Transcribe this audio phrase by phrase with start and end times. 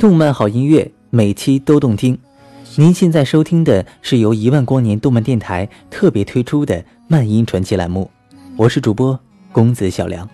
[0.00, 2.18] 动漫好音乐，每期都动听。
[2.76, 8.10] 您现在收听的是由一万光年动漫电台特别推出的漫音传奇栏目，
[8.56, 9.20] 我是主播
[9.52, 10.26] 公子小梁。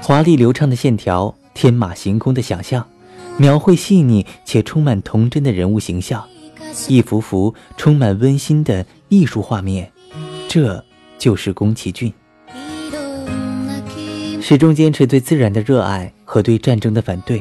[0.00, 2.88] 华丽流畅的线条，天马行空的想象，
[3.36, 6.24] 描绘细腻且充满童真的人物形象，
[6.88, 9.92] 一幅幅充满温馨的艺术画面，
[10.48, 10.82] 这
[11.18, 12.10] 就是宫崎骏。
[14.50, 17.40] 始终坚持对自然的热爱和对战争的反对，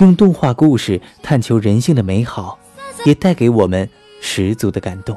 [0.00, 2.58] 用动画故事探求人性的美好，
[3.04, 3.86] 也带给我们
[4.22, 5.14] 十足的感动。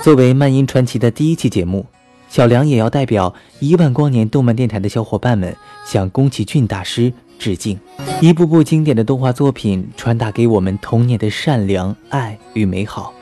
[0.00, 1.84] 作为漫音传奇的第一期节目，
[2.30, 7.78] 小梁也要代表一万光年动漫电台的小伙伴们向宫崎骏大师致敬。
[8.22, 13.12] 一部部经典的动画作品传达给我们童年的善良、爱与美好。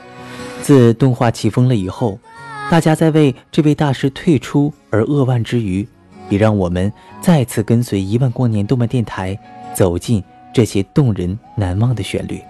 [0.61, 2.17] 自动画起风了以后。
[2.69, 5.87] 大家在为这位大师退出而扼腕之余，
[6.29, 6.91] 也让我们
[7.21, 9.37] 再次跟随一万光年动漫电台
[9.75, 12.41] 走进这些动人难忘的旋律。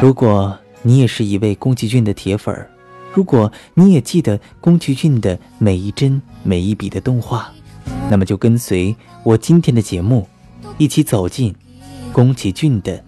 [0.00, 2.68] 如果你也是一位宫崎骏的铁粉儿，
[3.14, 7.50] 如果你也记得宫崎骏的每一帧每一笔的动画，
[8.10, 10.26] 那么就跟随我今天的节目，
[10.78, 11.54] 一起走进
[12.12, 13.02] 宫崎骏的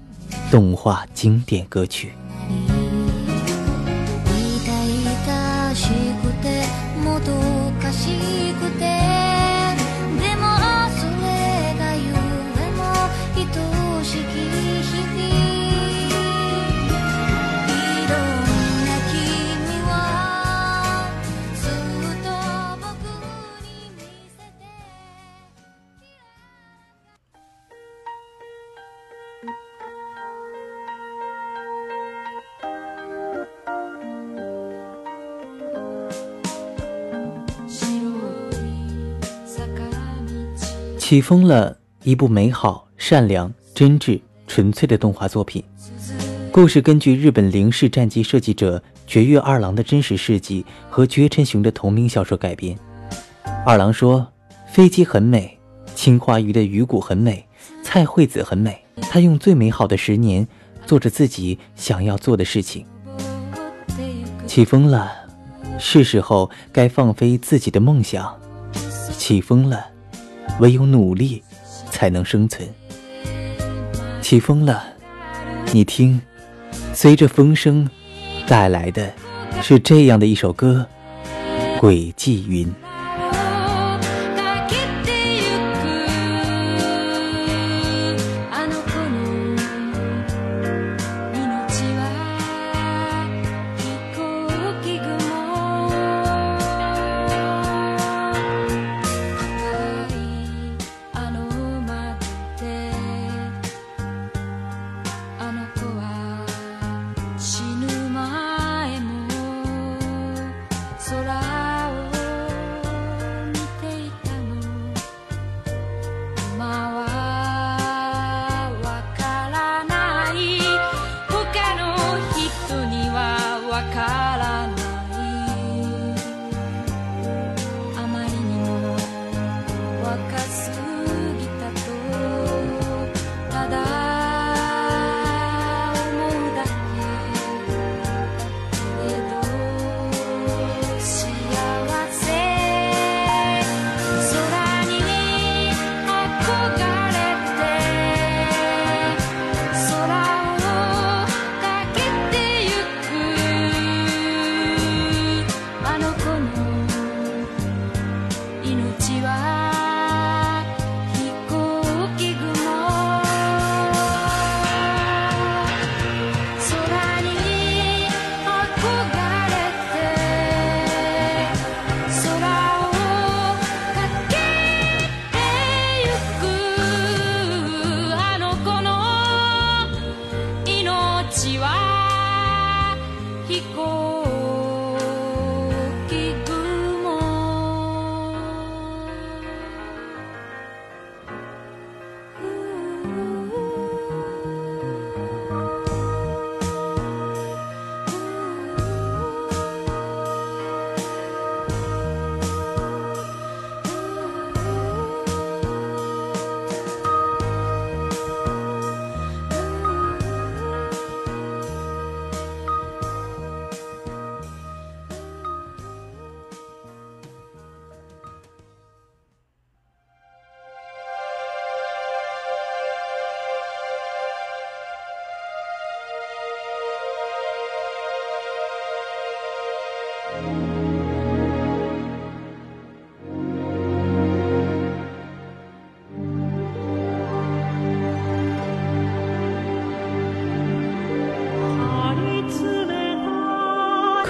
[0.49, 2.13] 动画经典歌曲。
[40.99, 45.63] 起风了一部美好、善良、真挚、纯粹的动画作品。
[46.51, 52.77] 故事根据日本零式战机设计者绝月二郎的真实事迹和绝尘雄的同名小说改编。
[53.67, 54.27] 二郎说
[54.67, 55.59] ：“飞机很美，
[55.95, 57.47] 青花鱼的鱼骨很美，
[57.83, 58.84] 菜惠子很美。
[59.11, 60.47] 他用最美好的十年
[60.87, 62.85] 做着自己想要做的事情。
[64.47, 65.13] 起风了，
[65.79, 68.35] 是时候该放飞自己的梦想。
[69.17, 69.87] 起风了。”
[70.61, 71.43] 唯有努力，
[71.91, 72.69] 才能生存。
[74.23, 74.85] 起风了，
[75.73, 76.21] 你听，
[76.93, 77.91] 随着风声
[78.47, 79.13] 带来的
[79.61, 80.87] 是这样的一首歌，
[81.81, 82.69] 《轨迹云》。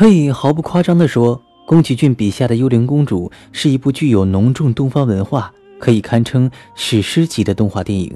[0.04, 8.12] 可以毫不夸张地说，宫崎骏笔下的《幽灵公主》是一部具有浓重东方文化、可以堪称史诗级的动画电影，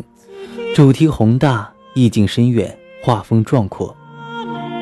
[0.75, 3.97] 主题宏大，意境深远，画风壮阔。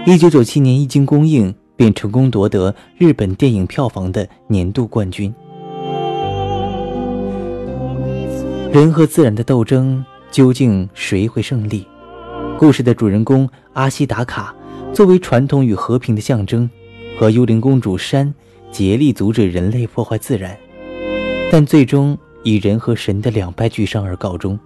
[0.05, 5.33] 一九九七年一经公映，便成功夺得日本电影票房的年度冠军。
[8.73, 11.87] 人和自然的斗争，究竟谁会胜利？
[12.59, 14.53] 故事的主人公阿西达卡，
[14.93, 16.69] 作为传统与和平的象征。
[17.19, 18.33] 和幽灵公主山
[18.71, 20.57] 竭力阻止人类破坏自然，
[21.51, 24.59] 但最终以人和神的两败俱伤而告终。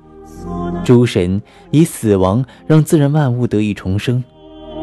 [0.84, 4.22] 诸神以死亡让自然万物得以重生，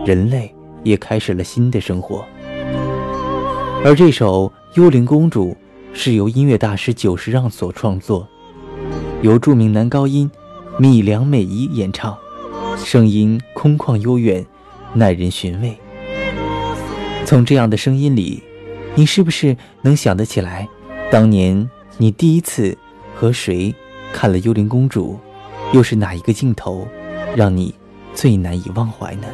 [0.05, 0.53] 人类
[0.83, 2.23] 也开始了新的生活。
[3.83, 5.49] 而这首《幽灵公主》
[5.91, 8.25] 是由音乐大师久石让所创作，
[9.21, 10.29] 由著名男高音
[10.77, 12.17] 米良美依演唱，
[12.77, 14.45] 声音空旷悠远，
[14.93, 15.77] 耐人寻味。
[17.27, 18.41] 从这样的声音里，
[18.95, 20.65] 你是不是能想得起来，
[21.11, 22.77] 当年你第一次
[23.13, 23.75] 和谁
[24.13, 25.19] 看了《幽灵公主》，
[25.75, 26.87] 又是哪一个镜头，
[27.35, 27.75] 让你
[28.13, 29.27] 最难以忘怀呢？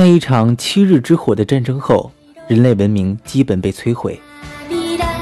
[0.00, 2.10] 在一场七日之火的战争后，
[2.48, 4.18] 人类文明基本被摧毁。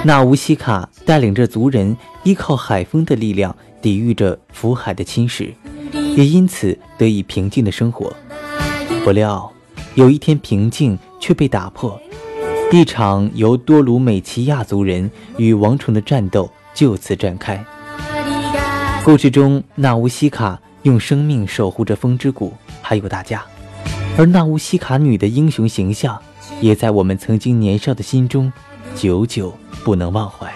[0.05, 5.51] 纳乌西卡带领着族人依靠海风的力量抵御着福海的侵蚀，
[6.17, 8.15] 也因此得以平静的生活。
[9.03, 9.53] 不料，
[9.97, 12.01] 有一天平静却被打破，
[12.71, 17.65] 一场由多鲁美奇亚族人与王虫的战斗就此展开。
[19.05, 23.45] 故事中，纳乌西卡用生命守护着风之谷，还有大家。
[24.19, 26.21] 而纳乌西卡女的英雄形象，
[26.61, 28.53] 也在我们曾经年少的心中，
[28.97, 30.53] 久久不能忘怀。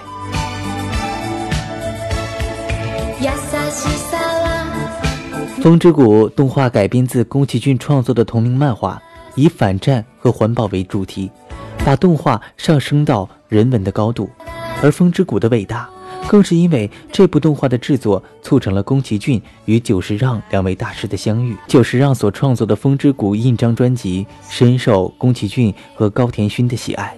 [5.62, 9.00] 《风之谷》动画改编自宫崎骏创作的同名漫画，
[9.36, 11.30] 以反战和环保为主题，
[11.84, 14.28] 把动画上升到人文的高度。
[14.82, 15.88] 而《风之谷》的伟大。
[16.28, 21.54] 更是因为这部动画的制作，促成了宫崎骏与久石让两位大师的相遇。
[21.68, 27.14] 久石让所创作的《风之谷》印章专辑深受宫崎骏和高田勋的喜爱。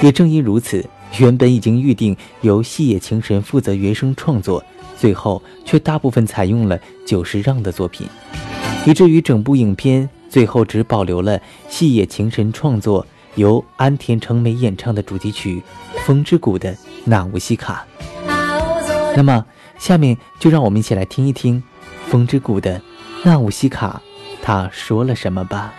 [0.00, 0.84] 也正因如此，
[1.18, 4.62] 原本已经预定由细野晴臣负责原声创作，
[4.96, 8.06] 最后却大部分采用了久石让的作品，
[8.86, 13.04] 以至于整部影片最后只保留了细野晴臣创作、
[13.34, 15.62] 由安田成美演唱的主题曲
[16.06, 17.84] 《风之谷》的纳乌西卡。
[19.14, 19.44] 那么，
[19.78, 21.62] 下面就让我们一起来听一听
[22.10, 22.80] 《风之谷》的
[23.24, 24.00] 纳乌西卡，
[24.42, 25.74] 他说了什么吧。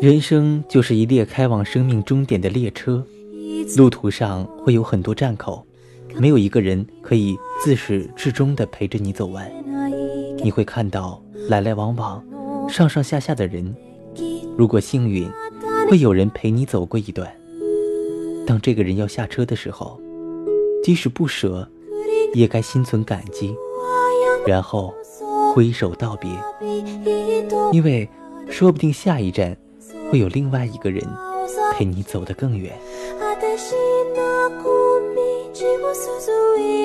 [0.00, 3.04] 人生就是一列开往生命终点的列车，
[3.76, 5.62] 路途上会有很多站口，
[6.16, 9.52] 没有一个人可以自始至终的陪着你走完。
[10.42, 12.24] 你会看到来来往往、
[12.66, 13.76] 上上下下的人，
[14.56, 15.30] 如果幸运，
[15.90, 17.30] 会有人陪你走过一段。
[18.46, 20.00] 当这个人要下车的时候，
[20.82, 21.68] 即使不舍，
[22.32, 23.54] 也该心存感激，
[24.46, 24.94] 然后
[25.54, 26.30] 挥手道别，
[27.70, 28.08] 因为
[28.48, 29.54] 说不定下一站
[30.10, 31.00] 会有另外一个人
[31.72, 32.76] 陪你走得更远。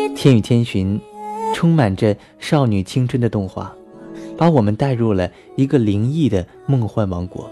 [0.15, 1.00] 《天与千寻》
[1.53, 3.74] 充满着少女青春的动画，
[4.38, 7.50] 把我们带入了一个灵异的梦幻王国。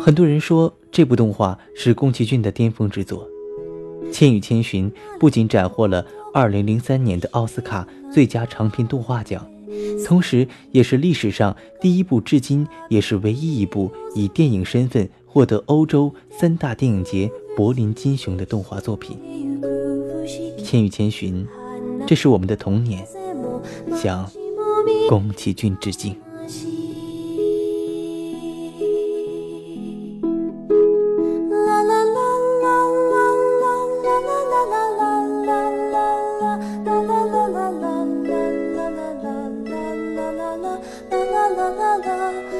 [0.00, 3.28] 很多人说这部动画是宫崎骏的巅峰之作，
[4.10, 9.48] 《千与千寻》不仅斩获了2003年的奥斯卡最佳长篇动画奖，
[10.06, 19.16] 同时也是历史上第一部，至今也是唯一一部以电影身份获得欧洲三大电影节柏林金熊的动画作品。
[20.62, 21.46] 《千与千寻》，
[22.06, 23.06] 这是我们的童年，
[23.94, 24.30] 向
[25.08, 26.14] 宫崎骏致敬。
[41.70, 42.57] 啦啦啦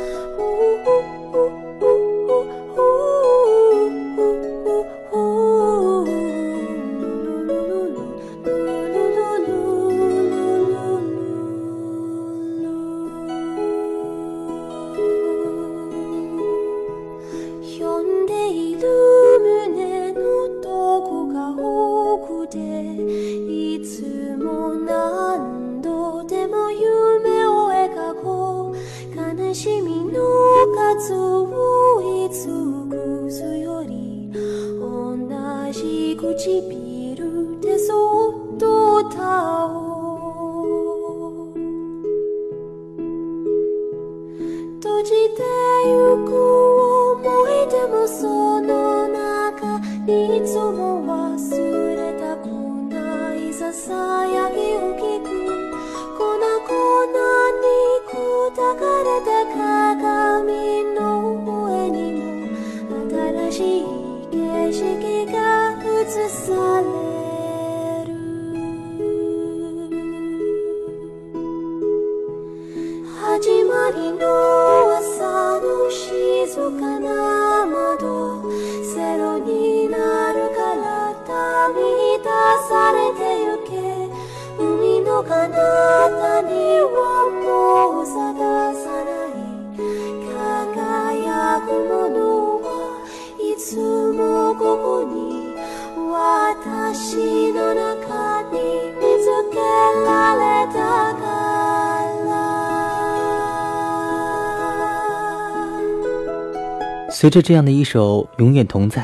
[107.21, 109.03] 随着这样的一首《永远同在》，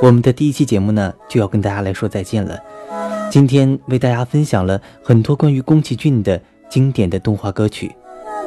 [0.00, 2.58] 我们的第一期节目呢就要跟大家来说再见了。
[3.30, 6.40] 今天为大家分享了很多关于宫崎骏的
[6.70, 7.94] 经典的动画歌曲。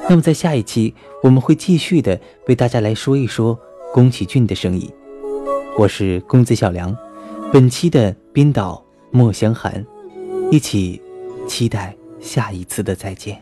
[0.10, 3.56] 那么在下一期，我们会继续的为大家来说一说
[3.94, 4.90] 宫崎骏的声音。
[5.78, 6.98] 我是公子小梁，
[7.52, 9.86] 本期的编导莫香寒，
[10.50, 11.00] 一起
[11.48, 13.40] 期待下一次的再见。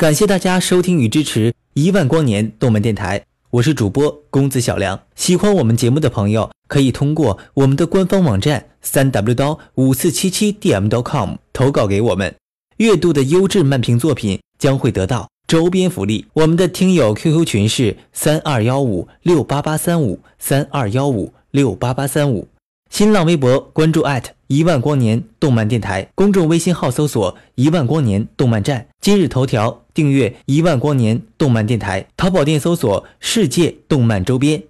[0.00, 4.98] 感谢大家收听与支持一万光年动漫电台，我是主播公子小梁。
[5.14, 12.34] 喜欢我们节目的朋友，可以通过我们的官方网站三 w 刀五四七七 dm dot com 投稿给我们。
[12.78, 16.24] 月度的优质漫评作品将会得到周边福利。
[16.32, 22.48] 我们的听友 QQ 群是三二幺五六八八三五三二幺五六八八三五。
[22.90, 24.04] 新浪微博关注
[24.48, 34.62] 一万光年动漫电台，公众微信号搜索一万光年动漫站，今日头条订阅一万光年动漫电台，淘宝店搜索世界动漫周边，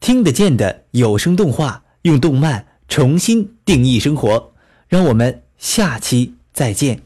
[0.00, 4.52] 听得见的有声动画，用动漫重新定义生活，
[4.86, 7.00] 让我们下期再见。